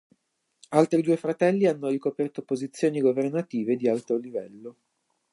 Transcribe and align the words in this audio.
Altri 0.69 1.03
due 1.03 1.15
fratelli 1.15 1.67
hanno 1.67 1.89
ricoperto 1.89 2.41
posizioni 2.41 3.01
governative 3.01 3.75
di 3.75 3.87
alto 3.87 4.17
livello. 4.17 4.75